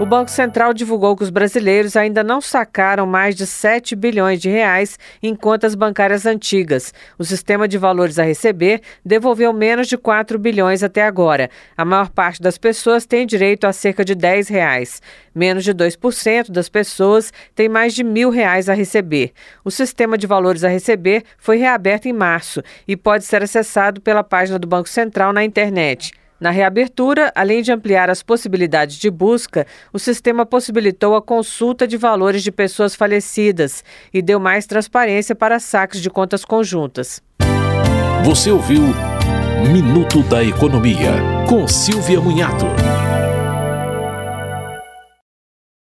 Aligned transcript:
O 0.00 0.04
Banco 0.04 0.28
Central 0.28 0.74
divulgou 0.74 1.16
que 1.16 1.22
os 1.22 1.30
brasileiros 1.30 1.96
ainda 1.96 2.24
não 2.24 2.40
sacaram 2.40 3.06
mais 3.06 3.36
de 3.36 3.46
7 3.46 3.94
bilhões 3.94 4.40
de 4.40 4.50
reais 4.50 4.98
em 5.22 5.36
contas 5.36 5.76
bancárias 5.76 6.26
antigas. 6.26 6.92
O 7.16 7.24
sistema 7.24 7.68
de 7.68 7.78
valores 7.78 8.18
a 8.18 8.24
receber 8.24 8.80
devolveu 9.04 9.52
menos 9.52 9.86
de 9.86 9.96
4 9.96 10.36
bilhões 10.36 10.82
até 10.82 11.04
agora. 11.04 11.48
A 11.76 11.84
maior 11.84 12.10
parte 12.10 12.42
das 12.42 12.58
pessoas 12.58 13.06
tem 13.06 13.24
direito 13.24 13.68
a 13.68 13.72
cerca 13.72 14.04
de 14.04 14.16
10 14.16 14.48
reais. 14.48 15.00
Menos 15.32 15.62
de 15.62 15.72
2% 15.72 16.50
das 16.50 16.68
pessoas 16.68 17.32
tem 17.54 17.68
mais 17.68 17.94
de 17.94 18.02
mil 18.02 18.30
reais 18.30 18.68
a 18.68 18.74
receber. 18.74 19.32
O 19.64 19.70
sistema 19.70 20.18
de 20.18 20.26
valores 20.26 20.64
a 20.64 20.68
receber 20.68 21.22
foi 21.38 21.56
reaberto 21.56 22.08
em 22.08 22.12
março 22.12 22.60
e 22.86 22.96
pode 22.96 23.24
ser 23.24 23.44
acessado 23.44 24.00
pela 24.00 24.24
página 24.24 24.58
do 24.58 24.66
Banco 24.66 24.88
Central 24.88 25.32
na 25.32 25.44
internet. 25.44 26.12
Na 26.40 26.50
reabertura, 26.50 27.32
além 27.34 27.62
de 27.62 27.72
ampliar 27.72 28.10
as 28.10 28.22
possibilidades 28.22 28.96
de 28.96 29.10
busca, 29.10 29.66
o 29.92 29.98
sistema 29.98 30.44
possibilitou 30.44 31.14
a 31.14 31.22
consulta 31.22 31.86
de 31.86 31.96
valores 31.96 32.42
de 32.42 32.50
pessoas 32.50 32.94
falecidas 32.94 33.84
e 34.12 34.20
deu 34.20 34.40
mais 34.40 34.66
transparência 34.66 35.34
para 35.34 35.60
saques 35.60 36.00
de 36.00 36.10
contas 36.10 36.44
conjuntas. 36.44 37.22
Você 38.24 38.50
ouviu 38.50 38.82
Minuto 39.72 40.22
da 40.24 40.44
Economia, 40.44 41.12
com 41.48 41.66
Silvia 41.66 42.20
Munhato. 42.20 42.66